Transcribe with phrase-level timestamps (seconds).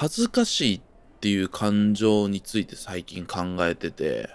[0.00, 0.80] 恥ずかしいっ
[1.20, 4.30] ていう感情について最近考えてて、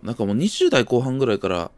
[0.00, 1.72] なんかもう20代後半ぐらいから、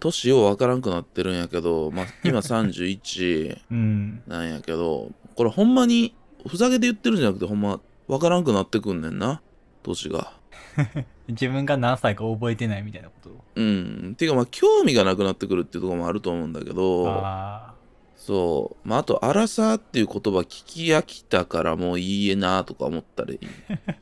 [0.00, 4.22] 年ようわからんくなってるんやけど、まあ、今31 うん。
[4.26, 6.14] なんやけど、これほんまに、
[6.46, 9.42] ふざけて言ってるんじゃなくて、ほんま、わからんくなってくんねんな、
[9.82, 10.32] 年が。
[11.28, 13.30] 自分が何歳か覚えてないみたいなこと？
[13.56, 14.14] うん。
[14.16, 17.74] ていうか、まあ、興味がなくなってくるっていうところもあると思うんだけど、あ
[18.18, 18.88] そう。
[18.88, 23.38] まあ、あと、アラサーっていう言葉聞き飽きたからもういいえなとか思ったり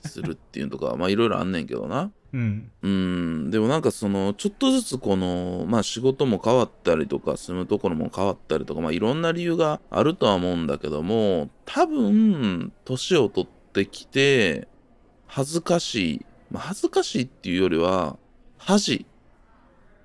[0.01, 1.99] するっていうのとか、 まあ、いろいろあんねんけどな。
[1.99, 2.11] あ。
[2.33, 2.71] うん。
[2.83, 3.51] うん。
[3.51, 14.67] でもなんかその、ちょっとずつこの、まあ、仕事も変わったりとか、住むところも変わったりとか、まあ、いろんな理由があるとは思うんだけども、多分、年を取ってきて、
[15.27, 16.27] 恥ずかしい。
[16.51, 18.17] まあ、恥ずかしいっていうよりは、
[18.57, 19.05] 恥。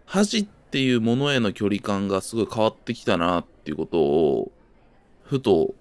[0.05, 4.51] 恥っていうものへの距離感がすごい変わってきたなっていうことを、
[5.23, 5.73] ふと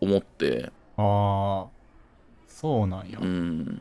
[0.00, 1.80] 思って、ああ。
[2.46, 3.18] そうなんや。
[3.20, 3.80] うん。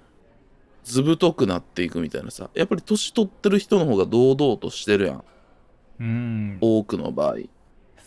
[0.86, 2.50] ずぶとくなっていくみたいなさ。
[2.54, 5.24] やっぱり年取ってる人の方が堂々としてるやん。
[6.00, 6.58] うん。
[6.62, 7.36] 多くの場合。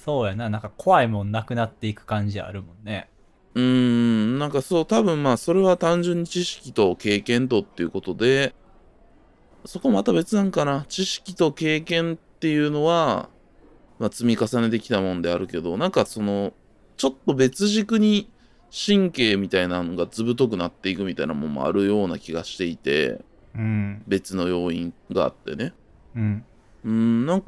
[0.05, 0.49] そうやな。
[0.49, 3.11] なんか怖いもんなくなっていく感じあるもんね。
[3.55, 8.55] うーん、なんかそう、多分まあ、それは単純に知識と経験とっていうことで、
[9.67, 10.87] そこまた別なんかな。
[10.89, 13.29] 知識と経験っていうのは、
[14.01, 16.53] まあ、積み重ねてきたもんであるけど、なんかその、
[16.97, 18.33] ちょっと別軸に
[18.69, 23.21] 神経みたいなのがずぶとくなっていくみたいなもんもあるような気がしていて、
[23.55, 24.03] うん。
[24.09, 25.73] 別の要因があってね。
[26.17, 26.45] うん。
[26.85, 27.47] うーん、なんか、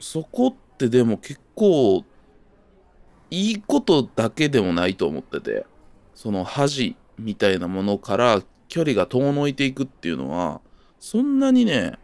[0.00, 2.04] そこってでも結構、
[3.30, 5.64] いいことだけでもないと思ってて、
[6.12, 10.60] その恥みたいなものから距離が遠のいていくっていうのは、
[10.98, 12.00] そんなにね、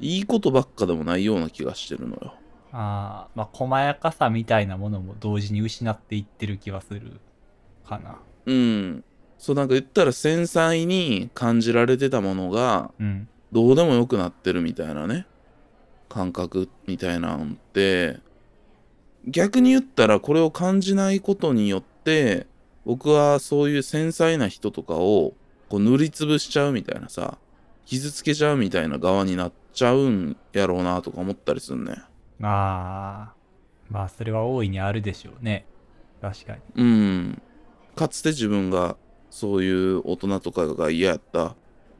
[0.00, 2.34] いいことばっかでもないような気がしてるのよ。
[2.72, 3.28] ああ。
[3.34, 7.20] まあ、細やかさみたいなものも同時に失っていってる気はする
[7.86, 8.18] かな。
[8.46, 9.04] うん。
[9.38, 13.28] そうなんか言ったら繊細に感じられてたものが、うん。
[13.52, 15.26] どうでもよくなってるみたいなね
[16.08, 18.18] 感覚みたいなんて
[19.26, 22.46] 逆に言ったらこれを感じないことによって
[22.84, 25.34] 僕はそういう繊細な人とかを
[25.68, 27.38] こう塗りつぶしちゃうみたいなさ
[27.84, 31.94] 傷つけちゃうみたいな側になっちゃうんやろうなとか思ったりすんね
[32.42, 33.34] ああ。
[33.88, 35.64] まあ、それは大いにあるでしょうね。
[36.20, 36.60] 確かに。
[36.74, 37.42] うん
[37.96, 38.96] かつて自分が
[39.30, 41.54] そういう大人とかが嫌やった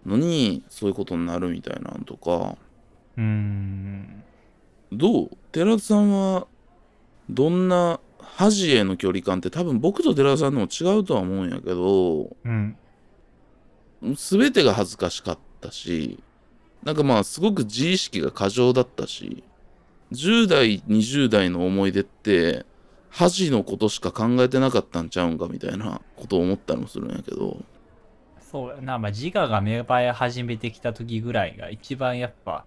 [0.04, 2.56] のにそういうことになるみたいなんとか
[3.16, 4.22] うーん。
[4.92, 5.30] どう？
[5.52, 6.46] 寺田さんは
[7.30, 12.76] どんな恥への距離感って多分僕と寺田さんでも違うとは思うんやけどうん。
[14.14, 16.22] 全てが恥ずかしかったし
[16.82, 19.42] なんかまあすごく自意識が過剰だったし
[20.12, 22.64] 10代20代の思い出って
[23.10, 27.62] 恥のことしか考えてなかったんちゃうんかみたいなことを思ったりもするんやけど
[28.50, 28.98] そうやな。
[28.98, 32.64] まあ、自我が芽生え始めてきた時ぐらいが一番やっぱ、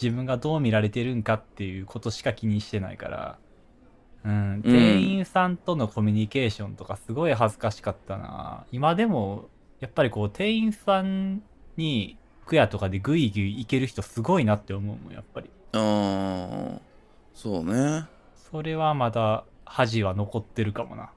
[0.00, 3.38] 自分がどう見られてるんかっていうことしか気にしてないから、
[4.24, 8.66] うん、店員さんとのコミュニケーションとかすごい恥ずかしかったな。
[8.70, 9.48] 今でも、
[9.80, 11.42] やっぱりこう、店員さん
[11.76, 15.50] に服屋とかでグイグイ行ける人すごいなって思うもん、やっぱり。
[15.72, 16.80] あー
[17.34, 18.06] そうね
[18.50, 21.10] それはまだ恥は残ってるかもな。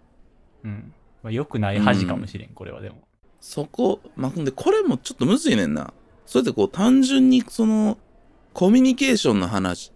[0.66, 0.94] うん。
[1.22, 2.98] まあ、良くない恥かもしれん、これはでも。
[3.40, 5.94] そこ、まあ、ほんで、これもちょっとむずいねんな。
[6.26, 8.00] それってこう、単純にその、
[8.54, 9.92] コミュニケーションの話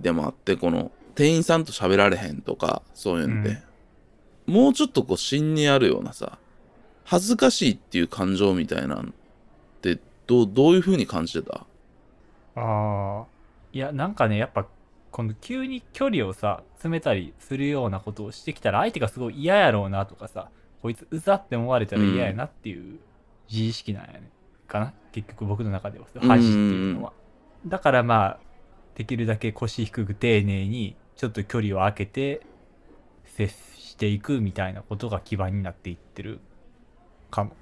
[0.00, 3.62] でもあって、この、店員さんと喋られへんとか、そういうんで、
[4.46, 6.38] もうちょっとこう、芯にあるようなさ、
[7.04, 9.12] 恥ずかしいっていう感情みたいなんっ
[9.80, 11.66] て、どう、どういう風に感じてた？
[12.56, 13.24] ああ。
[13.72, 14.66] いや、なんかね、やっぱ、
[15.10, 20.50] この急に距離をさ、詰めたりするようなことをしてきたら、相手がすごい嫌やろうなとかさ、
[20.82, 22.98] こいつうざって思われたら嫌やなっていう
[23.50, 24.30] 自意識なんやね。
[24.66, 24.92] かな？
[25.12, 27.12] 結局僕の中では恥っていうのは。
[27.66, 28.38] だからまあ、
[28.94, 32.42] できるだけ腰低く丁寧に、ちょっと距離を空けて、
[33.24, 36.40] 接していくみたいなことが基盤になっていってる
[37.30, 37.52] かも。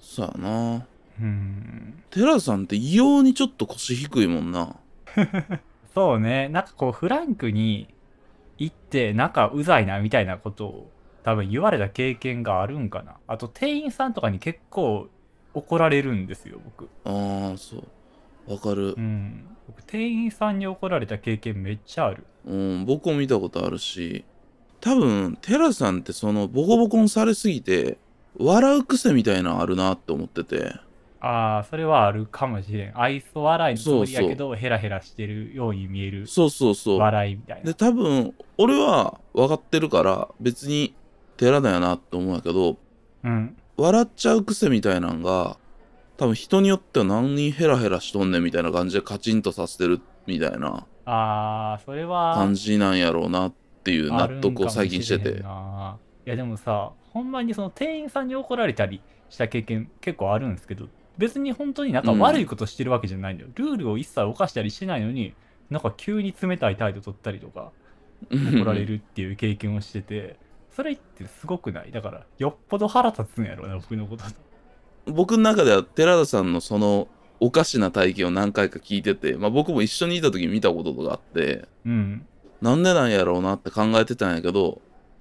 [0.00, 0.86] そうやな。
[1.20, 2.02] うん。
[2.10, 4.76] テラさんって異様にちょっと腰低いもんな。
[5.94, 6.48] そうね。
[6.48, 7.88] なんかこう、フランクに
[8.58, 10.90] 行って、なんかうざいなみたいなことを
[11.24, 13.16] 多分言われた経験があるんかな。
[13.26, 15.08] あと、店員さんとかに結構
[15.54, 16.88] 怒られるんですよ、僕。
[17.04, 18.52] あー、そう。
[18.52, 19.00] わかるう。
[19.00, 19.44] ん。
[19.66, 22.24] 僕、店員さんに怒られた経験めっちゃある。
[22.46, 24.24] うん、僕も見たことあるし、
[24.80, 27.98] 多分、テラさんってその、ボコボコにされすぎて、
[28.38, 30.74] 笑う癖みたいなのあるなって思ってて。
[31.20, 33.00] ああ、それはあるかもしれん。
[33.00, 36.98] 愛想笑いのつもりやけど、ヘラヘラしてるように見えるそうそうそう。
[36.98, 37.74] 笑いみたいなで、。
[37.74, 40.94] 多分、俺は分かってるから、別に、
[41.38, 42.76] 寺田やなって思うんやけど
[43.24, 45.56] うん笑っちゃう癖みたいなんが
[46.16, 53.52] 多分人によっては何人ヘラヘラしとんねんみたいな感じでカチンとさせてるみたいなあーそれは感じなんやろうなっ
[53.84, 55.96] ていう納得を最近しててな
[56.26, 60.86] いやでもさほんまにその店員さんに怒られたりした経験結構あるんですけど
[61.16, 65.34] 別に本当になんか悪いことしてるわけじゃないんだよ、ルールを一切犯したりしてないのに
[65.68, 67.72] なんか急に冷たい態度取ったりとか
[68.30, 70.36] 怒られるっていう経験をしてて
[70.70, 71.90] それってすごくない？
[71.90, 74.24] だからよっぽど腹立つんやろうな僕のこと。
[75.06, 77.08] 僕の中では寺田さんのその
[77.40, 82.26] おかしな体験を何回か聞いてて、まあ、僕も一緒にいた時に見たこととかあってうん。
[82.60, 84.80] なんでなんやろうなって考えてたんやけど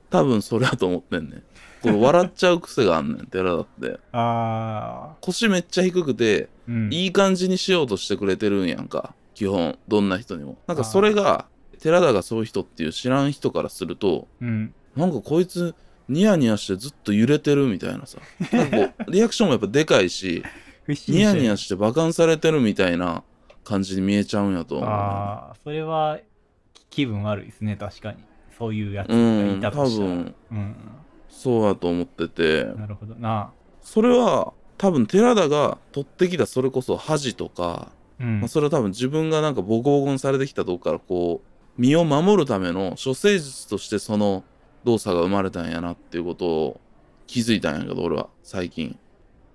[0.09, 1.44] 多分それやと思ってんねん
[1.81, 4.00] これ笑っちゃう癖があんねん寺田って。
[4.12, 6.94] あ腰めっちゃ低くてーうん。
[6.94, 10.57] いい感じにしようとしてくれてるんやんか基本どんな人にも。
[10.68, 11.45] なんかそれが
[11.79, 14.74] 寺田がそういう人っていう知らん人からするとうん。
[14.95, 15.75] なんかこいつ
[16.09, 18.18] ニヤニヤしてずっと揺れてるみたいなさ。
[18.51, 20.44] なんかこう リアクションもやっぱでかいし
[21.07, 23.23] ニヤニヤして馬鹿にされてるみたいな
[23.63, 26.18] 感じに見えちゃうんやと思うね、ああそれは
[26.89, 28.19] 気分悪いですね確かに。
[28.57, 30.07] そういうやつがうんいたとしたら。
[30.07, 30.35] 多分。
[30.51, 30.75] うん
[31.29, 32.65] そうやと思ってて。
[32.65, 33.15] なるほど。
[33.15, 33.51] な
[33.81, 38.39] それは多分寺田が取ってきたそれこそ恥とか、うん。
[38.41, 44.44] まあ、それは多分自分がなんかボコボコにされてきたとこからこう身を守るための処世術としてその
[44.83, 46.81] 動作が生まれたんやなっていうことを
[47.27, 48.97] 気づいたんやけど俺は最近。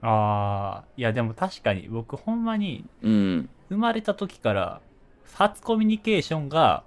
[0.04, 3.48] ああいやでも確かに僕ほんまにうん。
[3.68, 4.80] 生まれた時から
[5.32, 6.84] 初コミュニケーションが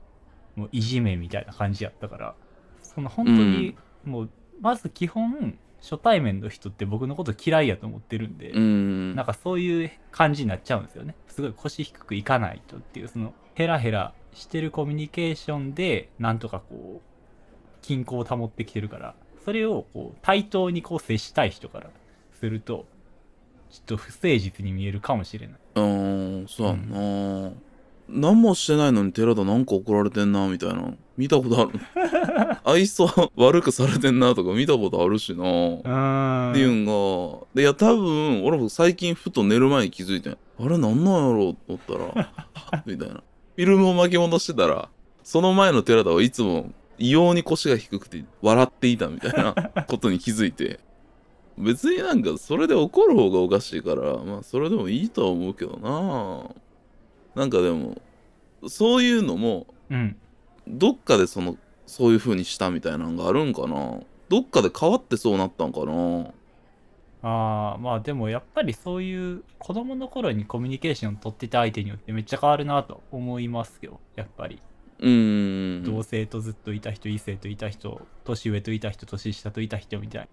[0.55, 2.35] もういじめみたいな感じやったから
[2.81, 4.29] その本当にもう
[4.61, 11.15] まず基本初対面の人って僕のこと嫌いやと思ってるんで、うんなんかそういう感じになっちゃうんですよね。
[11.27, 21.91] すごい腰低くいかないとっていう、そのヘラヘラしてるコミュニケーションで、なんとかこう、均衡を保ってきてるから、それをこう対等にこう接したい人から
[22.33, 22.87] すると、
[23.69, 25.59] ちょっと不誠実に見えるかもしれない。
[25.75, 27.51] うんそうやんな、
[28.07, 30.93] 何もしてないのに寺田なんか怒られてんなみたいな。
[31.17, 31.79] 見たことある。
[32.63, 35.43] 愛想悪くされてんなとか見たことあるしな。
[35.43, 37.45] ーっていうんが。
[37.53, 40.33] でいや多分俺も最近ふと寝る前に気づいてん。
[40.33, 42.83] あれなんなんやろうと思ったら。
[42.85, 43.15] みたいな。
[43.15, 44.89] フィルムを巻き戻してたら
[45.23, 49.53] その前の寺田はいつも異様に腰が低くて笑っていたみたいな
[49.87, 50.79] ことに気づいて。
[51.57, 56.49] 別になんかそれで怒る方がおかしいからまあそれでもいいとは思うけどな
[57.35, 58.01] なんかでも
[58.67, 60.15] そういうのもうん。
[60.67, 63.99] どっかでそのそういう風にしたみたいなのがあるんかな。
[64.29, 66.31] どっかで変わってそうなったんかな。
[67.21, 74.61] ああ、まあでもやっぱりそういう子供の頃にコミュニケーション取ってた相手によってめっちゃ変わるなと思いますよ、やっぱり。
[74.99, 75.83] うーん。
[75.83, 80.27] 同性とずっといた人異性といた人年上といた人年下といた人みたいな。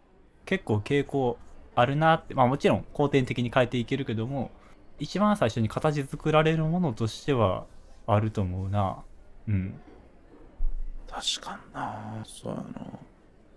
[0.46, 1.38] 結構傾向
[1.74, 2.34] あるなって。
[2.34, 4.50] まあもちろん後天的に変えていけるけども
[4.98, 7.66] 一番最初に形作られるものとしては
[8.06, 8.98] あると思うな。
[9.48, 9.74] うん。
[11.08, 12.64] 確かになそうやな。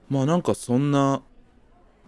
[0.09, 1.21] まあなんかそんな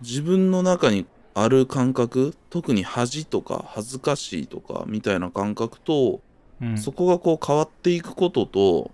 [0.01, 6.21] 自分の中にある感覚特に恥とか恥ずかしいとかみたいな感覚と、
[6.61, 6.77] うん。
[6.77, 8.91] そこがこう変わっていくことと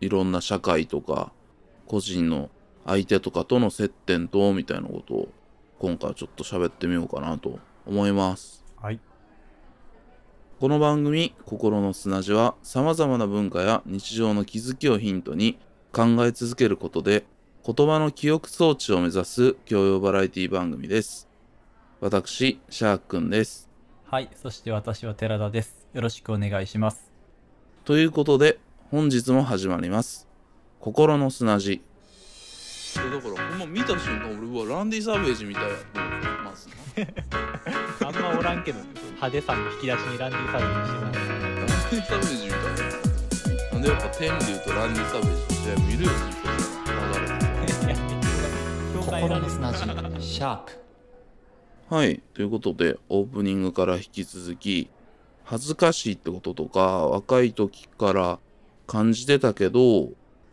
[0.00, 1.32] いろんな社会とか
[1.86, 2.50] 個人の
[2.86, 5.28] 相手とかとの接点とみたいなことを
[5.78, 8.64] 今回はちょっと喋ってみようかなと思います。
[8.76, 9.00] はい
[10.60, 15.58] この番組「心の砂地」はさまざまな文化や日常の気づきをヒントに
[15.90, 17.24] 考え続けることで
[17.64, 21.30] 言葉の記憶装置を目指す教養バラエティ番組です。
[22.02, 23.70] 私シャークくんです。
[24.04, 25.88] はいそして私は寺田です。
[25.94, 27.10] よろしくお願いします。
[27.86, 28.58] ということで
[28.90, 30.28] 本日も始まります。
[30.78, 31.80] 心の砂地。
[32.96, 36.68] だからほんま見た瞬間俺うわランディ・サーベージみたいやと思ってます
[38.04, 42.62] あんまおらんけど派手さの引き出しにランディサービスしてないランディ・サーベージみたい
[43.72, 46.10] なんでやっぱ天で言うとランディ・サーベージの試合見るよ
[46.86, 48.00] 流れて
[48.94, 49.48] 心の？
[49.48, 49.78] 砂地
[50.22, 50.80] シャープ
[51.90, 52.22] はい。
[52.34, 54.88] ということで、オープニングから引き続き、
[55.42, 58.38] 恥ずかしいってこととか、若い時から
[58.86, 60.08] 感じてたけど、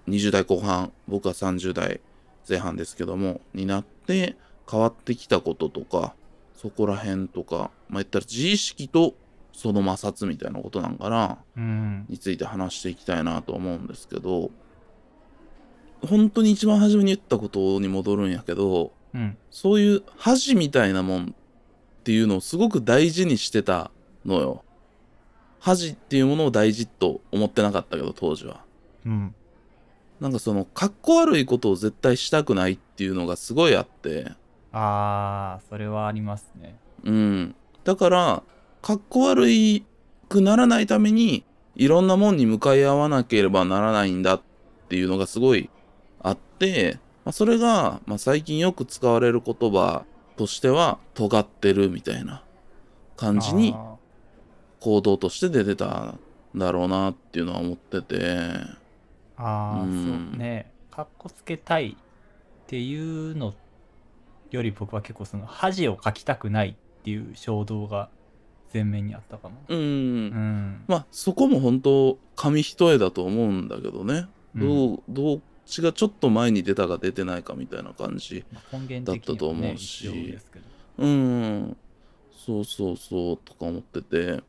[0.07, 2.01] 20代後半、僕は30代
[2.49, 4.35] 前半ですけども、になって
[4.69, 6.13] 変わってきたこととか、
[6.55, 9.15] そこら辺とか、まあ、言ったら自意識と
[9.53, 14.51] その摩擦みたいなことなんかな、うんについて話していきたいなと思うんですけど、
[16.05, 23.91] 本当に一番初めに言ったことに戻るんやけど、うんそういう恥みたいなもんっていうのをすごく大事にしてた
[24.25, 24.63] のよ。
[25.59, 28.61] 恥っていうものを大事と思ってなかったけど、当時は。
[29.05, 29.35] うん
[30.19, 34.31] なんかその、かっこ悪いことを絶対したくないっていうのがすごいあって、
[34.71, 36.77] ああ、それはありますね。
[37.03, 37.55] うん。
[37.83, 38.43] だから、
[38.81, 39.85] かっこ悪い
[40.29, 41.43] くならないために、
[41.75, 44.41] いろんなもんに向かい合わなければならないんだっ
[44.89, 45.69] ていうのがすごい
[46.21, 50.05] あって、まあ、それが、まあ、最近よく使われる言葉
[50.37, 52.43] としては、尖ってるみたいな
[53.15, 53.95] 感じにあ
[54.79, 56.19] 行動として出てたん
[56.55, 58.77] だろうなっていうのは思ってて、ー
[59.37, 60.71] あー、うんそうね。
[60.91, 62.95] かっこつけたいってい
[63.31, 63.53] うの
[64.51, 68.09] より僕は結構その恥をかきたくないっていう衝動が
[68.73, 69.55] 前面にあったかも。
[69.67, 69.79] うん。
[69.79, 70.83] うん。
[70.87, 74.13] まあ、そこも本当紙一重だと思うんだけどね。
[74.15, 74.27] うん
[74.57, 78.43] どう、どっちがちょっと前に出たか出てないかみたいな感じ。
[79.03, 80.65] だったと思うし一緒ですけど。
[80.97, 81.77] うん。
[82.31, 84.41] そうそうそう、とか思ってて。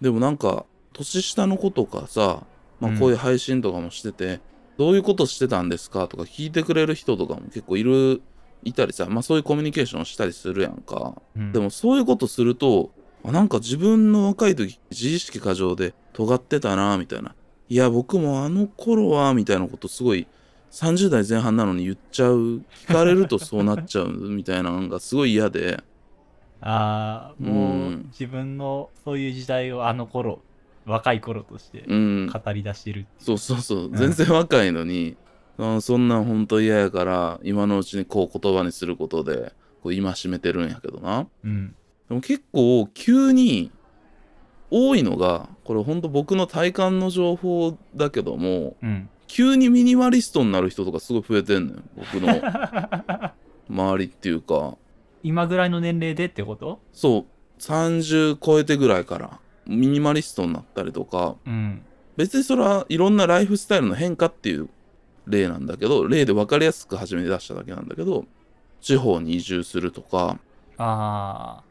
[0.00, 2.44] でもなんか、年下の子とかさ、
[2.78, 4.40] まあうんこういう配信とかもしてて、
[4.78, 8.22] どういうことしてたんですかとか聞いてくれる人とかも結構いる、
[8.64, 11.14] いたりさ、まあそういうコミュニケーションしたりするやんか。
[11.36, 12.90] うんでもそういうことすると、
[13.24, 17.34] あなんか自分の若い時、自意識過剰で尖ってたな、みたいな。
[17.68, 20.26] いや、僕もあの頃は、みたいなことすごい、
[20.72, 22.62] 30代前半なのに言っちゃう。
[22.86, 25.82] 聞かれるとそうなっちゃう、みたいなのがすごい嫌で。
[26.60, 30.42] ああ、もううん自分のそういう時代をあの頃、
[30.86, 32.26] 若い頃としてうん。
[32.26, 33.88] 語り出してるうそうそうそう。
[33.88, 35.16] ん全然若いのに、
[35.60, 39.52] あそんなんほんと嫌やから、今のうちにこう言葉にすることで、
[39.82, 41.26] こう戒めてるんやけどな。
[41.44, 41.74] うん。
[42.08, 43.70] でも結構急に
[44.70, 49.08] 多いのが、これほんと僕の体感の情報だけども、うん。
[49.26, 51.82] 急にミニマリストになる人とかすごい増えてんのよ。
[51.96, 52.28] 僕の
[53.70, 54.76] 周りっていうか。
[55.22, 56.80] 今ぐらいの年齢でってこと？
[56.92, 57.26] そ
[57.58, 61.82] う、30超えてぐらいからミニマリストになったりとか、うん。
[62.16, 64.68] 別にそれはいろんなライフスタイルの変化っていう
[65.30, 68.26] 例なんだけど、例で分かりやすく始め出しただけなんだけど、
[68.80, 70.38] 地方に移住するとか、
[70.76, 71.62] あ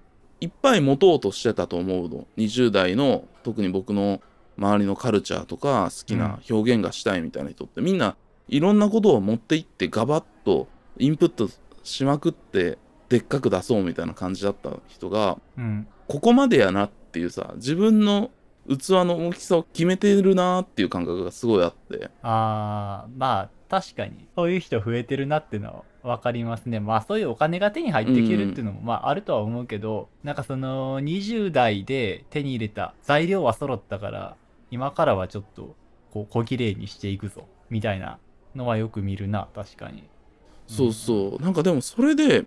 [0.42, 2.28] いっぱい持とうとしてたと思うの。
[2.38, 4.22] 20代の、特に僕の
[4.58, 8.16] 周りのカルチャーとか好きな表現がしたいみたいな人って、みんな
[8.48, 11.50] いろんなことを持っていってガバッとインプット
[11.84, 12.78] しまくって
[13.10, 15.88] でっかく出そうみたいな感じだった人が、あ、うん。
[16.08, 18.32] ここまでやなっていうさ、自分の
[18.78, 22.10] 器の大きさを決めてるなっていう感覚がすごいあって。
[22.22, 26.80] ああ、まあ確かにそういう人増えてるなっていうのは分かりますね。
[26.80, 34.36] まあそういうお金が手に入ってきるっていうのもまああるとは思うけど、なんかその20代で手に入れた材料は揃ったから、
[34.72, 35.76] 今からはちょっと
[36.12, 38.18] こう小綺麗にしていくぞみたいな
[38.56, 40.04] のはよく見るな、確かに。
[40.68, 41.44] そうそう。
[41.44, 42.46] なんかでもそれで、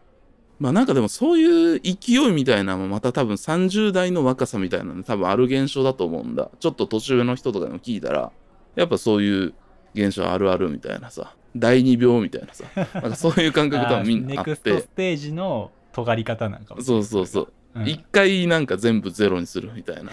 [0.63, 6.53] まあなんかでもそういう勢いみたいなのもまた多分30代の若さみたいなので多分ある現象だと思うんだ。
[6.61, 8.31] ちょっと年上の人とかにも聞いたら、
[8.77, 9.55] やっぱそういう
[9.95, 12.65] 現象あるあるみたいなさ、第二病みたいなさ、
[12.95, 17.49] なんかそういう感覚多分みんなあって ネクストス、テージの尖り方なんかもそうそうそう。
[17.75, 20.13] うん一回なんか全部ゼロにするみたいな。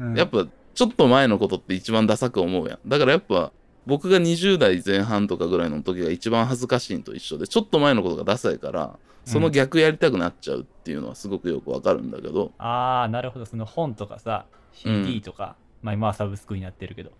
[0.00, 2.88] うんやっぱちょっと前のことって一番ダサく思うやん。
[2.88, 3.52] だからやっぱ
[3.86, 13.46] 僕が20代前半とかぐらいの時が一番恥ずかしいのと一緒で、ちょっと前のことがダサいから、その逆やりたくなっちゃうっていうのはすごくよくわかるんだけど、ああ、なるほど。
[13.46, 17.12] その本とかさ、CD とか、まあ今はサブスクになってるけど、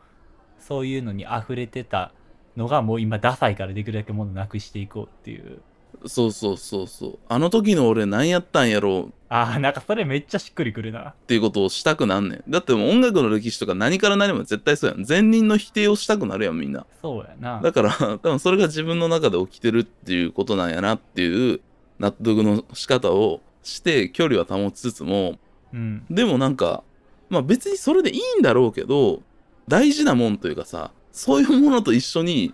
[0.58, 2.12] そういうのに溢れてた
[2.56, 5.62] のがもう今ダサいからできるだけものなくしていこうっていう。
[6.06, 7.18] そうそうそうそう。
[7.28, 11.14] あの時の俺何やったんやろうっああ、なんかそれめっちゃしっくりくるな。
[11.28, 12.42] ていうことをしたくなんねん。
[12.48, 15.06] だってもう音楽の歴史とか何から何も絶対そうやん。
[15.08, 16.84] 前人の否定をしたくなるやん、みんな。
[17.00, 17.60] そうやな。
[17.62, 21.60] だから、多分それが自分の中で起きてるっていうことなんやなっていう
[22.00, 25.38] 納得の仕方をして距離は保ちつつも、
[25.72, 26.04] うん。
[26.10, 26.82] でもなんか、
[27.28, 29.22] まあ別にそれでいいんだろうけど、
[29.68, 32.52] 大事なもんというかさ、そういうものと一緒に、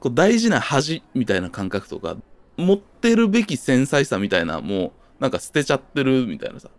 [0.00, 2.18] こう大事な恥みたいな感覚とか、
[2.60, 6.70] 持ってるべき繊細さみたいな、もう、なんか捨てちゃってるみたいなさ。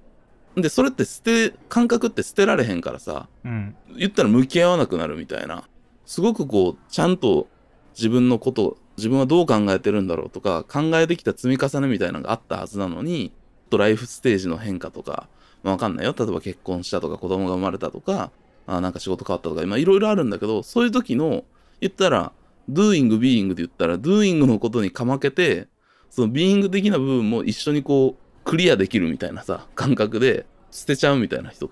[0.55, 3.75] で、それって捨て、感覚って捨てられへんからさ、うん。
[3.97, 5.63] 言ったら向き合わなくなるみたいな。
[6.05, 7.47] すごくこう、ちゃんと
[7.95, 13.31] 自分のこと、自分はどう考えてるんだろうとか、考えてきた積み重ねみたいなのがあったはずなのに、
[13.69, 15.29] とライフステージの変化とか、
[15.63, 16.13] まあわかんないよ。
[16.17, 18.31] 例えば結婚したとか、子供が生まれたとか、
[18.67, 21.45] あなんか仕事変わったとか、今いろいろあるんだけど、そういう時の、
[21.79, 22.33] 言ったら、
[22.69, 25.67] doing, being で言ったら、doing のことにかまけて、
[26.09, 31.69] その being 的な部分も一緒にこう、クリアできるみたいなさ、感覚で捨てちゃうみたいな人、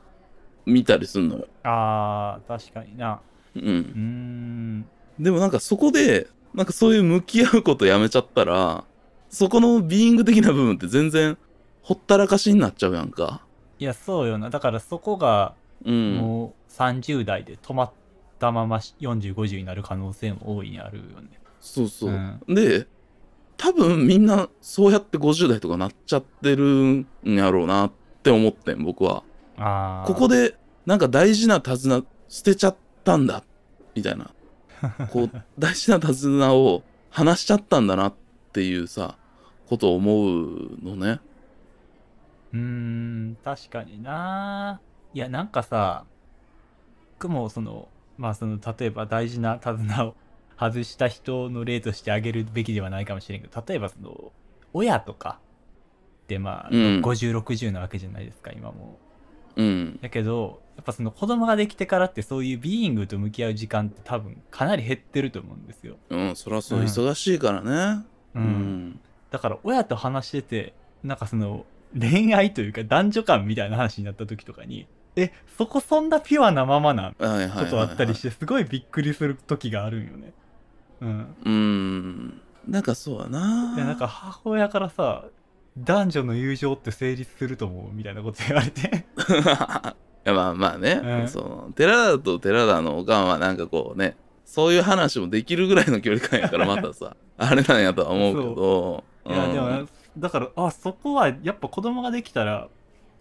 [0.65, 1.47] 見たりすんのよ。
[1.63, 3.21] ああ、確かにな。
[3.55, 3.67] うんう。
[3.67, 4.85] ーん。
[5.19, 8.83] でもなんかそこで、なんかそういう向き合うことやめちゃったら、
[9.29, 11.37] そこのビーイング的な部分って全然
[11.81, 13.45] ほったらかしになっちゃうやんか。
[13.77, 14.49] いや、そうよな。
[14.49, 15.53] だからそこが
[15.85, 16.17] うん。
[16.17, 17.91] もう30代で止まっ
[18.39, 21.29] ったまま4050になる可能性も大いにあるよね。
[21.59, 22.55] そうそう、うん。
[22.55, 22.87] で
[23.57, 27.91] 多分みんなそうやって50代とかなっちゃってるんやろうなっ
[28.23, 29.23] て思ってん僕は。
[29.57, 30.55] ああここで
[30.85, 33.43] なんか大事な手綱捨てちゃったんだ
[33.93, 34.31] みたいな。
[35.11, 38.13] こう大事な手綱を離しちゃったんだなっ
[38.53, 39.17] ていうさ
[39.67, 41.19] ことを思うのね。
[42.53, 44.79] うーん確かにな。
[45.13, 46.05] いやなんかさ
[47.17, 47.89] 僕もその
[48.19, 50.15] まあその例えば大事な手綱を
[50.59, 54.33] 外した人の例として挙げるべきではないかもしれんけど例えばその
[54.73, 55.39] 親とか
[56.23, 57.01] ってまあ、うん。
[57.01, 58.99] 5060なわけじゃないですか今も。
[59.55, 59.99] うん。
[60.01, 68.05] だけどやっぱその子供ができてからってそういうビーイングと向き合う時間って多分かなり減ってると思うんですよ、うんそりゃそううん忙しいからね。
[68.35, 68.45] ううん
[68.89, 68.99] ん。
[69.31, 70.73] だから親と話してて
[71.03, 71.65] なんかその
[71.97, 74.87] 恋愛というか男女間みたいな話になった時とかに
[75.21, 80.33] えそこそんなピュアなままなことあったりしてすごいびっくりする時があるんよね。
[81.01, 81.35] うん。
[81.45, 82.41] うん。
[82.67, 83.73] なんかそうやな。
[83.75, 85.25] いやなんか母親からさ
[85.77, 89.05] 男女の友情って成立すると思うみたいなこと言われて。
[90.25, 91.27] いやまあまあね、うん。
[91.27, 99.03] その寺田と寺田のおかんはなんかこうねそういう話もできるぐらいの距離感やから またさあれなんやとは思うけど。
[99.27, 99.53] いやうん。
[99.53, 102.67] でもだからあそこはやっぱ子供ができたら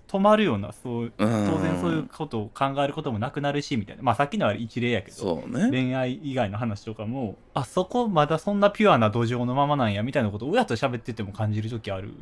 [0.09, 4.03] 止まるようなそう当然そういうことを考えることもなくなるしみたいな。
[4.03, 5.69] まあさっきのは一例やけどね。
[5.71, 12.13] 恋愛以外の話とかもあそこまだそんなピュアな土壌のままなんやみたいなことを親と喋ってても感じる時ある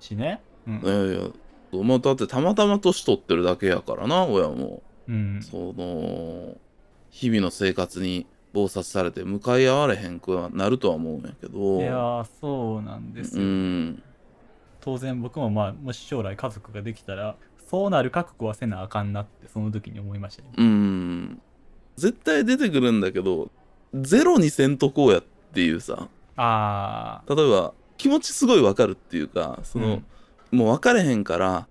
[0.00, 0.40] しね。
[0.66, 0.80] うん。
[0.82, 5.40] いやいやもうだってたまたま年取ってるだけやからな親もうん。
[5.42, 6.56] その
[7.10, 11.80] 日々の生活に忙殺されて向かい合われへんくはなるとは思うんやけど。
[11.80, 14.02] いやーそうなんですうよ、ん
[14.80, 17.36] 当然僕もまあもし将来家族ができたら
[17.68, 20.48] そうなる覚悟はせなあかんなってその時に思いましたね。
[20.56, 21.42] うん。
[21.96, 23.50] 絶対出てくるんだけど
[23.94, 25.22] ゼロにせんとこうやっ
[25.52, 26.08] ていうさ。
[26.36, 30.02] あ例えば気持ちすごいわかるっていうかその、
[30.50, 31.68] もう分かれへんから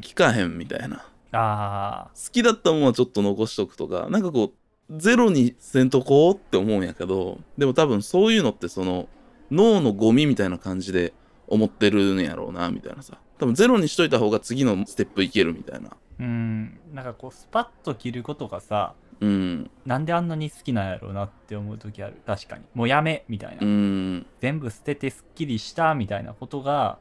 [0.00, 1.04] 聞かへんみたいな。
[1.32, 4.52] あ好きだったもんはちょっと残しとくとかなんかこ
[4.90, 9.08] うゼロにせんとこうって思うんやけどでも多分そういうのってその
[9.50, 11.14] 脳のゴミみたいな感じで
[11.52, 13.18] 思ってるんやろうなみたいなさ。
[13.38, 15.90] 多分ゼロにしといた方が次のステップいけるみたいな。
[15.90, 16.80] ーうん。
[16.94, 19.70] なんかこうスパッと切ることがさうん。
[19.84, 22.16] なんであんなに好きなんやろうなって思う時ある。
[22.26, 22.64] 確かに。
[22.74, 24.26] もうやめみたいな、うん。
[24.40, 26.98] 全部捨ててすっきりしたみたいなことが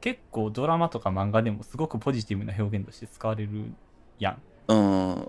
[0.00, 3.72] 結構ドラマとか漫画でもすごくポジティブな表現として使われる
[4.20, 4.42] やん。
[4.68, 5.28] うん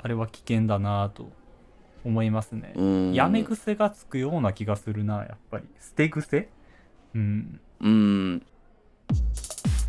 [0.00, 1.30] あれは危険だなぁと
[2.04, 6.48] 思いますね、うんやめ癖がつくような気がするなやっぱり捨て癖
[7.14, 8.42] うんうん。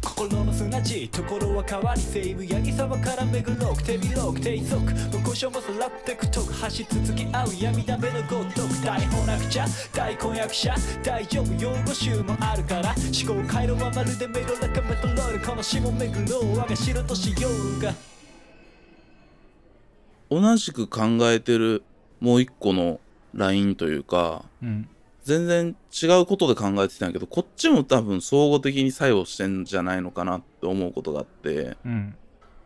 [0.01, 12.93] 心の砂地ところは変わり西武八木沢から巡ろう手広く低速無故障もさらってくとく走り続き合う闇だめのごとく大本なくちゃ大婚約者大丈夫用語集もあるから
[13.25, 17.93] 思考回路はまるでメロラカメトロールこの下巡ろう我が城としようが
[20.29, 21.83] 同じく考えてる
[22.19, 22.99] もう一個の
[23.33, 24.89] ラインというかうん
[25.23, 32.15] 全然違うことで考えてたんやけどこっちも多分総合的に作用してんじゃないのかなって思うことがあってうん。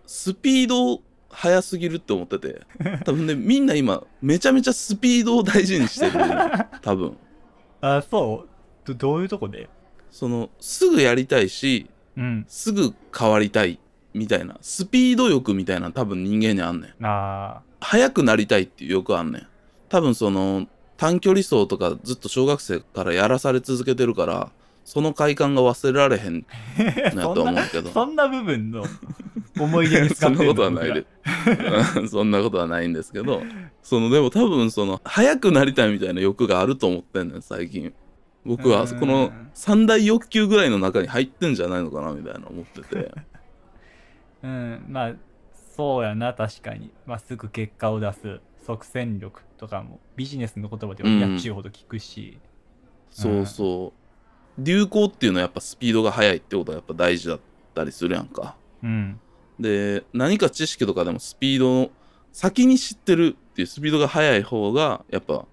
[0.05, 2.61] スピード速すぎるって思ってて
[3.05, 6.11] 多分ねみんな今めちゃめちゃスピードを大事にしてる
[6.81, 7.17] 多分。
[7.81, 8.49] あそう？
[8.85, 9.67] どどういうとこで？
[10.11, 12.45] そのすぐやりたいしうん。
[12.47, 13.79] すぐ変わりたい
[14.13, 16.93] みたいなスピード欲みたいな多分人間にあんねん。
[17.05, 19.47] あ速くなりたいっていう欲あんねん。
[19.89, 20.67] 多分その
[21.03, 24.51] 短距離走とかずっと小学生からやらされ続けてるから
[24.85, 27.89] その快感が忘れられへんーなとは思うけど。
[27.91, 28.85] そんな部分の
[29.59, 31.05] 思い出に使そんってなことはないで。
[31.97, 33.43] うん そんなことはないんですけど。
[33.81, 37.93] そのでも多分その速くなりたいみたいな欲があると思ってんねん最近。
[38.45, 38.97] 僕はうん。
[38.97, 43.11] この三大欲求ぐらいの中に入ってんじゃないのかなみたいな思ってて。
[44.41, 45.13] うんまあ
[45.75, 46.91] そうやな確かに。
[47.05, 51.19] まあすぐ結果を出す即戦力とかもビジネスの言葉ではうん。
[51.21, 52.38] やっちゅうほど聞くし、
[53.10, 53.93] そうそ
[54.58, 54.62] う。
[54.62, 57.39] 流行っていうのはやっぱスピードが速いってことはやっぱ大事だっ
[57.73, 58.58] たりするやんか。
[58.84, 59.19] うん。
[59.58, 61.89] で何か知識とかでもスピードの
[62.34, 65.45] 先に知ってるっていうスピードが速い方がやっぱ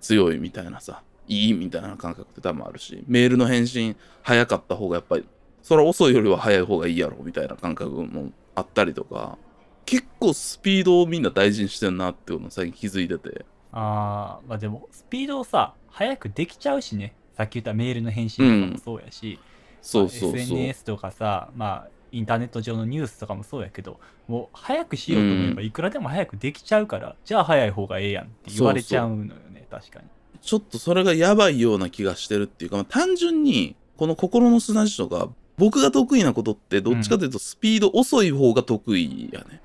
[0.00, 5.26] 強いみたいなさいいみたいな感覚って多分あるしメールの返信早かった方がやっぱり
[5.62, 9.36] それは遅いよりは早い方がいいやろみたいな感覚もあったりとか
[9.84, 13.44] 結構スピードをみんな大事にしてんなっていうのを最近気づいてて。
[13.72, 17.14] あーまあでもスピードをさ早くできちゃうしね。
[17.36, 19.38] さっき言ったメールの返信とかもそうやし、
[19.80, 25.66] そうそうそう、SNS とかさまあインターネット上のニュースとかもそうやけどもう早くしようと思えばうん。
[25.66, 30.06] いくらでも早くできちゃうから、じゃあ早い方がええやんって言われちゃうのよね確かに。
[30.42, 39.62] ちょっとそれがやばいような気がしてるっていうか、まあ単純に、この心の砂地とか、僕が得意なことって、どっちかというとスピード遅い方が得意やね。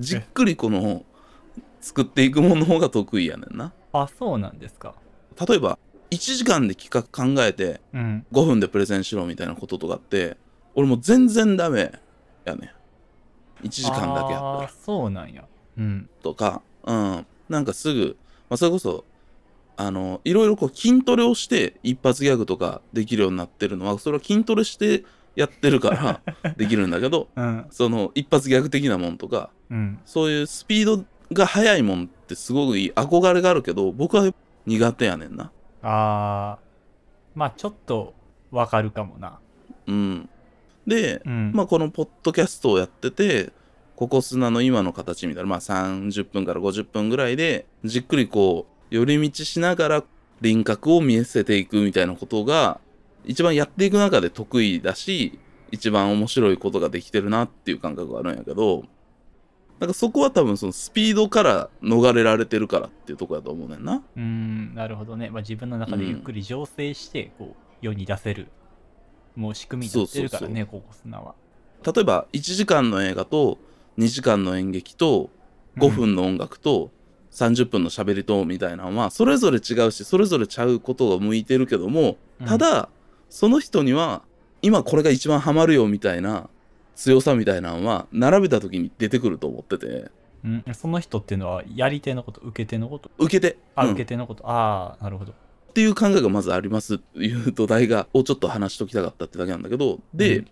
[0.00, 1.04] じっくりこの、
[1.80, 3.72] 作っていくものの方が得意やねんな。
[3.92, 4.94] あそうなんですか
[5.48, 5.78] 例えば、
[6.10, 10.36] 1時間で企画考えて、うん5分でプレゼンしろみたいなこととかって、
[10.74, 11.92] 俺もう全然ダメ
[12.44, 12.74] やね。
[13.62, 14.70] 1時間だけやったらあー。
[14.84, 15.44] そうなんや
[15.78, 18.16] うんとか、うん、なんかすぐ、
[18.48, 19.04] まあ、それこそ、
[19.76, 25.04] あの、いろいろこう筋トレをして一発ギャグとかできるようになってるのは、それは筋トレして
[25.36, 25.90] やってるか
[26.42, 27.66] ら できるんだけど、うん。
[27.70, 29.98] その一発ギャグ的なもんとか、うん。
[30.04, 34.32] そういうスピードが速いもんってすごくいい憧れがあるけど、僕は
[34.66, 35.50] 苦手やねんな。
[35.82, 37.38] あー。
[37.38, 38.14] まあちょっと
[38.50, 39.38] わかるかもな。
[39.86, 40.28] うん。
[40.86, 41.52] で、うん。
[41.54, 43.52] まあこのポッドキャストをやってて、
[43.96, 50.04] ココスナの今の形みたいな、まあ30分から50分ぐらいで、じっくりこう、寄り道しながら
[50.40, 52.80] 輪郭を見せていくみたいなことが、
[53.24, 55.38] 一番やっていく中で得意だし、
[55.70, 58.84] 一番面白いことができてるなっていう感覚があるんやけど、
[59.80, 64.02] なんかそこは多分そのスピードから逃れられてるからっていうとこやと思うねんな。
[64.14, 68.48] うんなるほどね、まあ、自分の中でゆっくり醸成してこう世に出せる
[69.36, 71.34] もう仕組みになってるからねココスナは。
[71.82, 73.58] 例えば1時間の映画と
[73.96, 75.30] 2時間の演劇と
[75.78, 76.90] 5分の音楽と
[77.30, 82.46] 30分の喋りとみたいなのはそれぞれ違うしそれぞれちゃうことが向いてるけどもうん。
[82.46, 82.90] ただ
[83.30, 84.22] その人には
[84.60, 86.50] 今これが一番ハマるよみたいな
[86.96, 90.10] 強さみたいなのは並べた時に出てくると思ってて。
[90.42, 93.10] うん、その人っていうのはやり手のこと受け手のこと？
[93.18, 93.90] 受けて、あ、うん。
[93.92, 94.48] 受け手のこと。
[94.48, 95.32] ああなるほど。
[95.32, 100.00] っていう考えがまずありますっていう土台がをちょっと話しときたかったってだけなんだけど。
[100.14, 100.48] で、うん。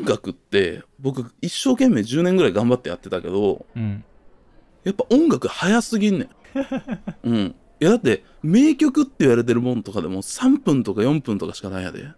[0.00, 4.04] 音楽って僕一生懸命10年ぐらい頑張ってやってたけどうん。
[4.82, 6.28] やっぱ音楽早すぎんねん。
[7.22, 7.54] うん。
[7.80, 12.08] いやだって名曲って言われてるもんとかでも3分とか4分とかしかないやで。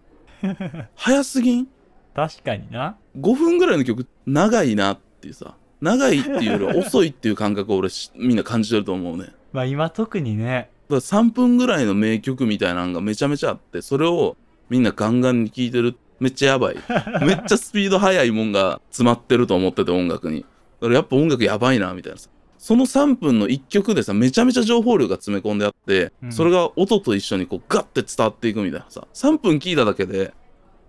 [0.95, 1.67] 早すぎん？
[2.15, 5.55] 確かにな ?5 分ぐらいの曲長いなっていうさ。
[5.81, 9.23] 長いっていうよりは 遅いっていう感覚を俺しみんな感じてると思うね。
[9.23, 14.37] だかまあ今特にねら3分ぐらいの名曲みたいなのがめちゃめちゃあって、それを
[14.69, 15.95] みんなガンガンに聴いてる。
[16.19, 16.75] めっちゃやばい。
[17.25, 20.41] めっちゃスピード速いもんが詰まってると思ってて音楽に。
[20.41, 20.45] だ
[20.81, 22.29] からやっぱ音楽やばいなみたいなさ。
[22.63, 29.07] その3分の1曲でさ、めちゃめちゃ情報量が詰め込んであって、うんそれが音と一緒にこうガッて伝わっていくみたいなさ。
[29.15, 30.31] 3分聞いただけで、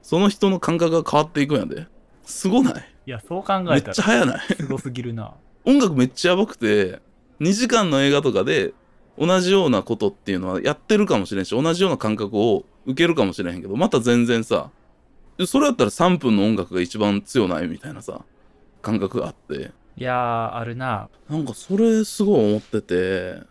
[0.03, 1.87] その人の感覚が変わっていくんやで。
[2.27, 2.85] すごない？
[3.07, 4.41] いやそう考めっえたらちゃ速ない？
[4.55, 5.33] すごすぎるな
[5.65, 7.01] 音楽めっちゃやばくて、
[7.41, 8.75] 2時間の映画とかで
[9.19, 14.69] 同じようなことっていうのはやってるかもしれんし、同じような感覚を受けるかもしれへんけど、また全然さ、
[15.47, 18.21] それやったら3分の音楽が一番強ないみたいなさ、
[18.83, 23.43] 感覚があって、いやーあるななんかそれすごい思ってて、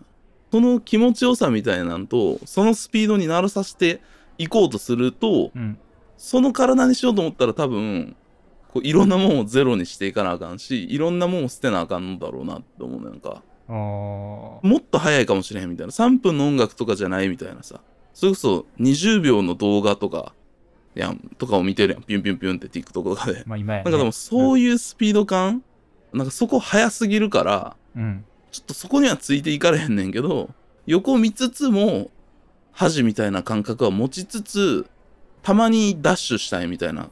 [0.52, 4.02] その気持ちよさみたいなんと、そのスピードに慣れさせて
[4.38, 5.78] いこうとすると、うん
[6.22, 8.16] その体にしようと思ったら多分、
[8.72, 13.42] こういろんなもんをゼロにしていかなあかんし、いろんなもんを捨てなあかんのだろうなって思うねなんか。
[13.68, 15.92] もっと早いかもしれへんみたいな。
[15.92, 17.82] 3分の音楽とかじゃないみたいなさ。
[18.14, 20.36] それこそ20秒の動画とか、
[20.94, 22.04] やん、とかを見てるやん。
[22.04, 23.42] ピュンピュンピュンって TikTok とかで。
[23.48, 25.64] まあ今や、ね、なんかでもそういうスピード感、
[26.14, 28.26] なんかそこ早すぎるから、うん。
[28.52, 30.50] ちょっとそこにはついていかれへんねんけど、
[30.86, 32.10] 横見つつも、
[32.74, 34.88] 恥みたいな感覚は持ちつつ、
[35.42, 37.10] たまにダッシュしたいみたいな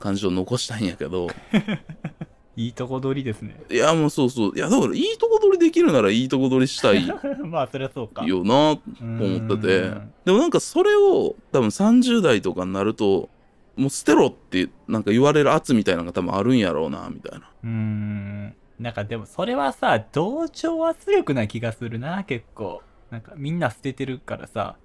[0.00, 1.28] 感じを残したいんやけど、
[2.56, 3.60] いいとこ取りですね。
[3.70, 4.52] いやもうそうそう。
[4.56, 7.06] いやだからいいとこ取りできるならいいとこ取りしたい
[7.44, 8.24] まあそりゃそうか。
[8.24, 9.90] よなと思ってて。
[10.24, 13.28] でもなんかそれを多分30代とかになると
[13.76, 17.50] もう捨てろってなんか言われる圧みたいなのが多分あるんやろうなみたいな。
[17.62, 18.54] うーん。
[18.78, 22.82] なんかでもそれはさ同調圧力な気がするな結構。
[23.10, 24.76] なんかみんな捨ててるからさ。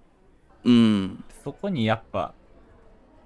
[0.64, 1.24] うん。
[1.44, 2.34] そこにやっぱ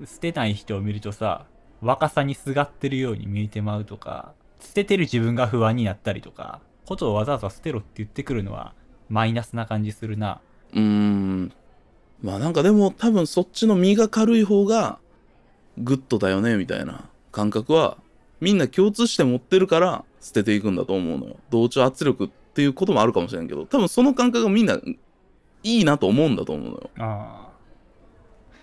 [0.06, 1.46] 捨てない人を見るとさ
[1.82, 8.74] 若さにすがってるように見えてまうとか捨ててる自分が不安になったりとかことをわざわざ捨てろって言ってくるのは
[9.10, 10.42] マイナスな感じするな。
[10.74, 11.54] うーん。
[12.22, 15.00] まあなんかでも多分そっちの身が軽い方が
[15.78, 17.98] グッドだよねみたいな感覚は
[18.42, 21.36] みんな共通して持ってるから捨てていくんだと思うのよ。
[21.50, 24.80] 同調圧力っていうこともあるかもしれんけど多分その感覚がみんな
[25.64, 26.90] いいなと思うんだと思うのよ。
[27.00, 27.50] あ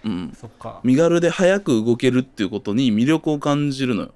[0.04, 0.30] うん。
[0.32, 0.80] あそっか。
[0.84, 4.14] 身軽で早く動けるっていうことに魅力を感じるのよ。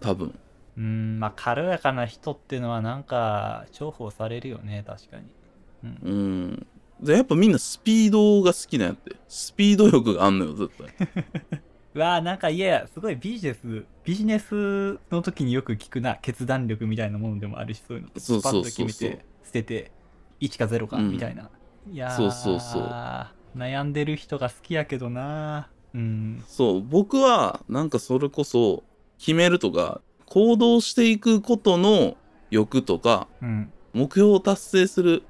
[0.00, 0.38] 多分。
[0.76, 5.24] うーんまあ軽やかな人っていうのはなんか重宝されるよね確かに。
[5.84, 5.98] うん。
[6.02, 6.66] うん。
[7.00, 11.08] でやっぱみんなスピードが好きなんやってスピード欲があんのよ絶対。
[11.52, 11.62] う
[11.98, 18.70] わーなんかいやすごいビジネスビジネスの時によく聞くな決断力みたいなものでもあるしそういうのそうそうそうそう。
[18.70, 19.92] スパッと決めて捨てて
[20.40, 21.10] 1か0かうん。
[21.10, 21.50] みたいな、
[21.90, 22.82] いやーそうそうそう。
[23.56, 25.68] 悩んでる人が好きやけどな。
[25.94, 26.44] うん。
[26.46, 28.84] そう、僕は、なんかそれこそ、
[29.18, 32.16] 決めるとか、行動していくことの
[32.50, 33.72] 欲とか、うん。
[33.94, 35.22] 目標を達成する、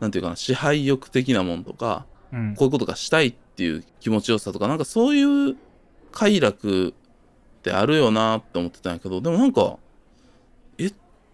[0.00, 2.54] なんていうかな、支配欲的なもんとか、うん。
[2.54, 5.56] こういうことがしたいっていう気持ちよさとか、なんかそういう
[6.14, 6.92] 快楽っ
[7.62, 9.78] てあるよなって思ってたんやけど、でもなんか、
[10.78, 10.92] え、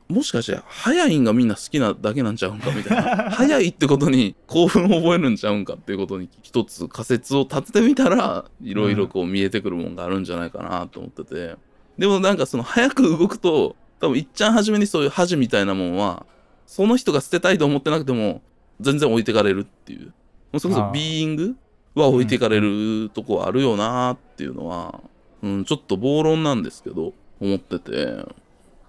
[0.08, 3.30] もしかして、早いんがみんな好きなだけなんちゃうんかみたいな。
[3.30, 11.56] 早いってことに興奮を覚えるんちゃうんかっていうことに一つ仮説を立ててみたら、いろいろこう見えてくるもんがあるんじゃないかなと思ってて。
[11.98, 16.24] でもなんかその早く動くと、多分いっちゃん初めにそういう恥みたいなもんは、
[16.66, 18.40] その人が捨てたいと思ってなくても、
[18.80, 20.06] 全然置いてかれるっていう。
[20.06, 20.12] も
[20.54, 21.56] うそれこそビーイング
[21.94, 25.00] は置いていかれるとこあるよなっていうのは、
[25.42, 28.24] うん、ちょっと暴論なんですけど、思ってて。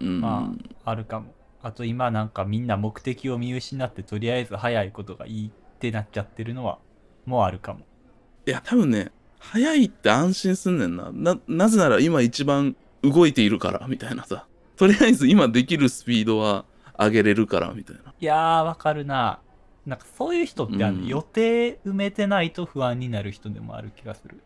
[0.00, 0.20] うん。
[0.20, 0.52] ま
[0.84, 6.78] ああるかもあと今なんかみんな目的を見失ってとりあえず早いことがいいってなっちゃってるのは
[7.24, 7.80] もうあるかも
[8.44, 11.10] いや、多分ね、早いって安心すんねんな。
[11.12, 14.46] な、なぜなら今一番動いているから、みたいなさ。
[14.76, 16.64] とりあえず今できるスピードは
[16.98, 18.14] 上げれるから、みたいな。
[18.18, 19.40] いやーわかるな
[19.86, 24.40] なんかそういう人ってあの、うん予定埋めてないと不安になる人でもある気がする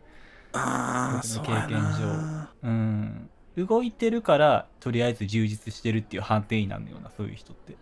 [0.53, 2.51] ああ、の経験な。
[2.63, 7.75] うん動いてるからとりあえず充実してるっていう判定になるようなそういう人って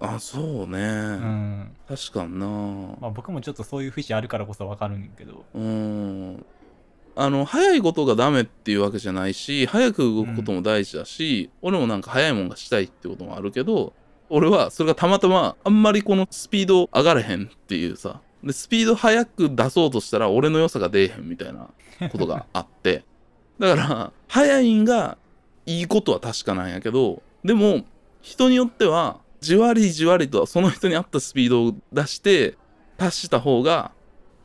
[0.00, 0.78] あ、そうね。
[0.78, 2.46] うん確かにな。
[3.00, 6.44] まあ僕もちょっとそういう節あるからこそわかるんやけどうん。
[7.16, 13.92] あの、早いことがダメっていうわけじゃないし、早く動くことも大事だし、俺もなんか早いもんがしたいってこともあるけど、
[14.30, 21.68] 俺はそれがたまたまあんまりこのスピード上がれへんっていうさ、で、スピード速く出そうとしたら俺の良さが出えへんみたいな
[22.10, 23.04] ことがあって、
[23.58, 25.18] だから、速いんが
[25.66, 27.84] いいことは確かなんやけど、でも、
[28.22, 32.56] 人によっては、じわりじわりとその人に合ったスピードを出して、
[32.96, 33.92] 達した方が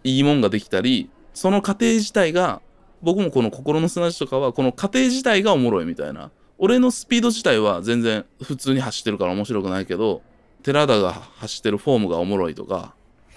[0.04, 2.62] いいもんができたり、その過程自体が、
[3.02, 6.32] 僕もこの心の砂地とかは、この過程自体がおもろいみたいな。
[6.58, 10.22] 俺のスピード自体は全然普通に走ってるから面白くないけど、
[10.64, 12.94] 寺田が走ってるフォームがおもろいとか、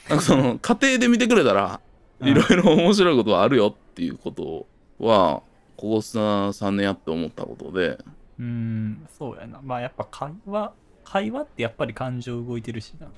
[0.08, 1.80] なんかその過程で見てくれたら、
[2.20, 2.28] うん。
[2.28, 4.66] いろいろ面白いことはあるよっていうこと
[5.04, 5.42] は、
[5.76, 7.98] ここ砂3年やって思ったことで、
[8.38, 9.60] うんそうやな。
[9.62, 10.72] まあやっぱ会話
[11.04, 13.08] 会話ってやっぱり感情動いてるしな。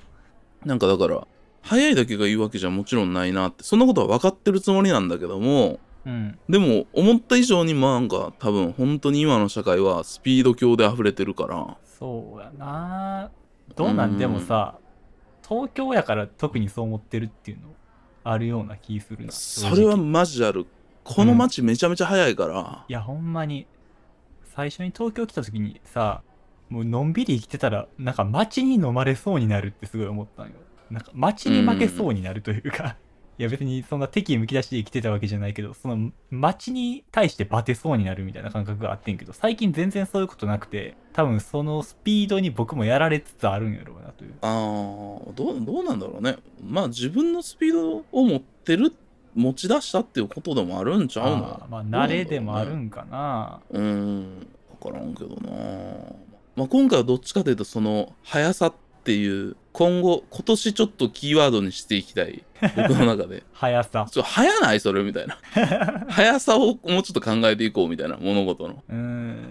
[0.65, 1.27] なんかだから、
[1.61, 6.39] 速いだけがいいわけじゃもちろんないなって、そんなことは分かってるつもりなんだけども、うん。
[6.49, 13.31] でも思った以上にまあなんか多分本当に今の社会はスピード強で溢れてるから、そうやな。
[13.75, 14.77] どうなんうんでもさ
[15.47, 17.67] 東京やから特にそう思ってるっていうの
[18.23, 19.31] あるような気するな。
[19.31, 20.65] それはマジある。
[21.03, 23.67] この街めちゃめちゃ速いから、いやほんまに。
[24.55, 26.21] 最初に東京来た時にさ
[26.69, 30.53] もうのんびり生きてたらなんか街に飲まれそうになるってすごい思ったんよ。
[30.91, 32.97] なんか街に負けそうになるというか、
[33.39, 44.33] いや別にそんな敵意むき出しで生きてたわけじゃないけどその街に対してバテそうになるみたいな感覚があってんけど最近全然そういうことなくて多分そのスピードに僕もやられつつあるんやろうなという。
[44.41, 46.35] あーどうどうなんだろうね。
[46.61, 48.93] まあ自分のスピードを持ってる、
[49.35, 51.65] 持ち出したっていうことでもあるんちゃうの？
[51.69, 53.61] まあ慣れでもあるんかな。
[53.69, 54.47] うーん、
[54.81, 55.49] わからんけどな。
[56.57, 58.73] まあ、今回はどっちかというと、その、速さっ
[59.05, 62.43] ていう、今後、今年ちょっとキーワードにしていきたい。
[62.75, 63.43] 僕の中で。
[63.53, 65.37] 速さちょ、速ないそれみたいな。
[66.11, 68.83] 速さをもうちょっと考えていこうみたいな、物事の。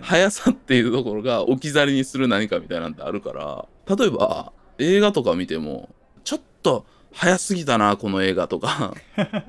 [0.02, 5.88] 速さっていうところが置き去りにする何かみたいなんてあるから、例えば、映画とか見ても、
[6.24, 8.92] ちょっと速すぎたな、この映画とか、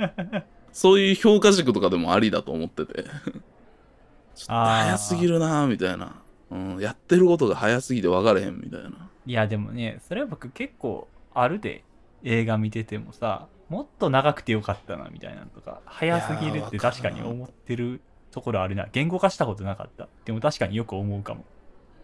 [0.72, 3.04] そういう評価軸とかでもありだと思ってて。
[4.34, 6.16] ちょっと速すぎるな、みたいな。
[6.52, 9.09] うん、やってることが速すぎて分かれへんみたいな。
[9.30, 11.84] いやでもねそれは僕結構あるで。
[12.24, 18.88] 映画見ててもさもっと長くてよかったなみたいなのとか早すぎるって確かに思ってるところあるな。
[18.92, 20.08] 言語化したことなかった。
[20.26, 21.46] でも確かによく思うかも。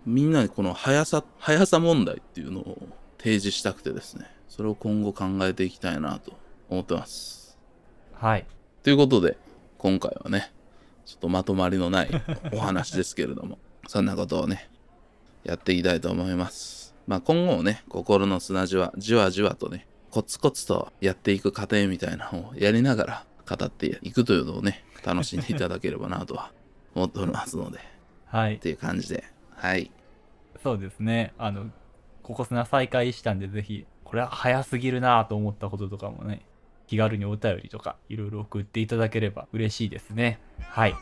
[0.05, 2.77] みんなにこの速さ、速さ問題っていうのを
[3.17, 6.33] 提示したくてですね、それを今後考えていきたいなと
[6.69, 7.57] 思ってます。
[8.13, 8.45] はい。
[8.83, 9.37] ということで、
[9.77, 10.51] 今回はね、
[11.05, 12.09] ちょっとまとまりのない
[12.53, 13.57] お話ですけれども、
[13.87, 14.69] そんなことをね、
[15.43, 16.84] やっていきたいと思います。
[17.07, 26.51] まあ今後もね、心の砂地はじわじわとね、コツコツとやっていく過程みたいなのをやりながら語っていくというのをね、楽しんでいただければなとは
[26.95, 27.81] 思っておりますので、っ
[28.25, 29.91] はいていう感じで、はい。
[30.63, 31.69] そうですねあの
[32.23, 36.41] ここ砂再開したんでぜひこれは早すぎるなと思ったこととかもね
[36.87, 40.39] 気軽にお便りとかいろいろ送っていただければ嬉しいですね。
[40.59, 40.95] はい。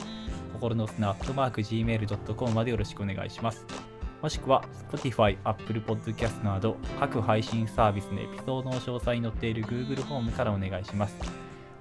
[0.55, 3.65] 心の砂 .gmail.com までよろしくお願いします。
[4.21, 11.15] もしくは Spotify、Apple Podcast など各配信サービスのエピソードの詳細に載っている Google フォームからお願いします。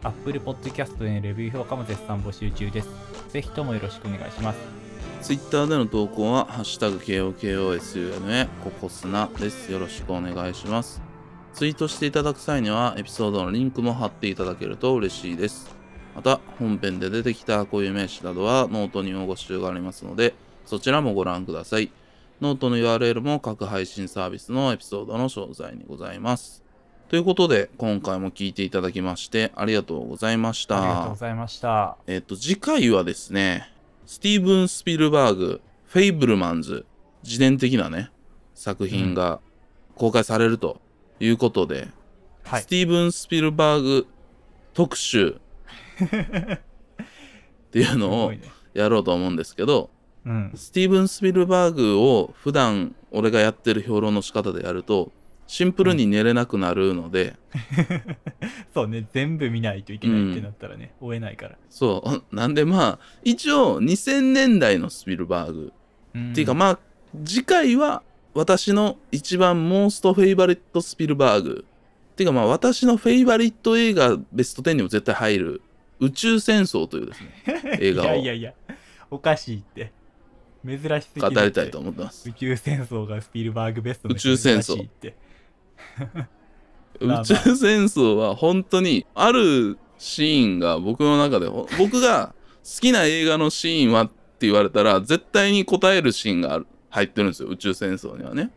[0.04, 2.90] Apple Podcast へのレビュー評価も絶賛募集中です。
[3.30, 4.91] ぜひともよろしくお願いします。
[5.22, 9.72] Twitter での投稿は、ハッシュタグ KOKOSUNA ココスナです。
[9.72, 11.02] よろしくお願いします。
[11.54, 15.76] ツイートしていただく際には、エピソードのリンクも貼っていただけると嬉しいです。
[16.16, 20.34] また、本編で出てきた固有名詞などはノートにもご集がありますので、
[20.66, 21.92] そちらもご覧ください。
[22.42, 26.64] ノートの URL も各配信サービスのエピソードの詳細にございます。
[27.10, 31.16] ということで、今回も聞いていただきまして、ありがとうございましありがとうたご。
[31.16, 31.98] ざいました。
[32.08, 33.70] えっと、次回はですね、
[34.06, 36.86] スティーブン・スピルバーグ、フェイブルマンズ、
[37.24, 38.12] 自伝的なね、
[38.54, 39.40] 作品が
[39.96, 40.82] 公開されると
[41.20, 41.88] いうことで、
[42.44, 42.66] はいス。
[42.66, 44.08] ティーブン・スピルバーグ
[44.74, 45.40] 特集
[46.04, 46.10] っ
[47.72, 48.34] ていうすのを。
[48.74, 49.90] やろうと思うんですけど、
[50.26, 50.52] うん。
[50.56, 55.12] スティーブン・スピルバーグを普段俺がやってる評論の仕方でやると、
[55.52, 57.36] シンプルに寝れなくなるので、
[58.74, 61.58] そうね、全部見ないといけないってなったらね、追えないから。
[61.70, 65.74] そう、 なんでまあ、一応2000年代のスピルバーグ。
[66.16, 66.32] うん。
[66.32, 66.80] っていうかまあ
[67.26, 68.02] 次回は
[68.34, 71.66] 私の一番モーストフェイバリットスピルバーグ。
[72.14, 75.62] っていうかまあ私のフェイバリット映画ベスト10にも絶対入る
[76.00, 77.28] 宇宙戦争というですね
[77.82, 78.06] 映画を。
[78.06, 78.54] いやいやいや、
[79.10, 79.92] おかしいって。
[80.66, 81.46] 珍しすぎて。
[81.46, 82.30] りたいと思ってます。
[82.30, 84.82] 宇宙戦争がスピルバーグベストの宇宙戦争。
[84.82, 85.14] って。
[87.00, 98.52] 宇宙戦争は本当にあるシーンが僕の中でほ 僕が好きな映画のシーンはって言われたら絶対に答えるシーンがある入ってるんですよ宇宙戦争にはね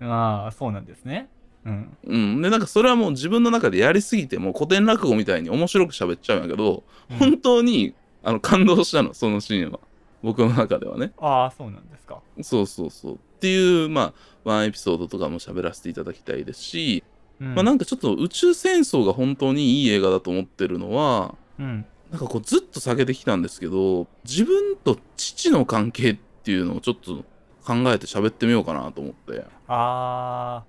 [0.00, 1.28] ああ、そうなんですね。
[1.64, 1.96] うん。
[2.06, 2.42] うん。
[2.42, 9.80] で、なんかそれはもう自分の中でやりすぎて、もう古典落語みたいに面白く喋っちゃうんやけど、うん本当にあの感動したの、そのシーンは。
[10.22, 11.12] 僕の中ではね。
[11.18, 12.20] ああ、そうなんですか。
[12.42, 13.18] そうそうそう。
[13.38, 17.04] っていう、まあ、ワンエピソードとかも喋らせていただきたいですし、
[17.40, 17.54] うん。
[17.54, 21.86] まあなんかちょっと宇宙戦争が本当にいい映画だと思ってるのは、うん。
[22.10, 27.24] なんかこうずっと下げてきたんですけど、自分と父の関係っていうのをちょっと
[27.64, 29.44] 考えて喋ってみようかなと思って。
[29.68, 30.64] あ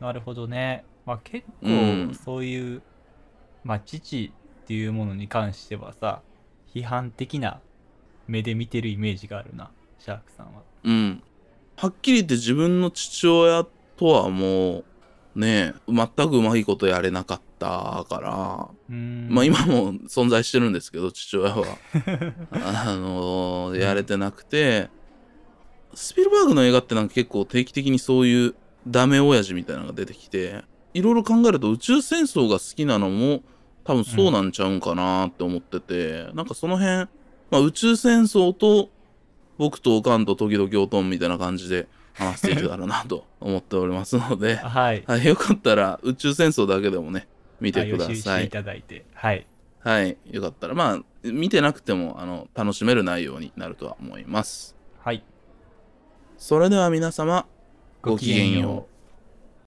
[0.00, 0.84] あ、なるほどね。
[1.06, 2.82] まあ結うん構そういう、
[3.62, 6.20] まあ父っていうものに関してはさ、
[6.74, 7.60] 批判的な
[8.26, 10.62] 目で見てるイメージがあるな、シャークさんは。
[10.82, 11.22] うん。
[11.76, 14.84] はっきり言って自分の父親とはも
[15.36, 18.94] う、ねえ、全くうまいことやれなかったから。
[19.28, 21.64] まあ今も存在してるんですけど、父親は。
[22.52, 24.88] あのーやれてなくて、
[25.94, 28.54] スピルバーグの映画ってなんか結構定期的にそういう
[28.86, 33.42] ダメ親父みたいなのが出てきて、いろいろ考えると宇宙戦争が好きなのも
[33.84, 37.08] 多分そうなんちゃうんかなって思ってて、なんかその辺、
[37.50, 38.90] まあ宇宙戦争と
[39.58, 45.04] 僕とおかんと時々おとんみたいな感じで話していけたらなと思っておりますので、 はい。
[45.06, 47.28] はい、よかったら宇宙戦争だけでもね、
[47.60, 48.50] 見てくださいてい。
[48.50, 49.04] ただいて。
[49.14, 49.46] はい。
[49.80, 54.74] はい、よかったら、まあ、見てなくても、あの、楽しめる内容になるとは思います。
[54.98, 55.22] はい。
[56.38, 57.46] それでは皆様、
[58.00, 58.93] ごきげんよう。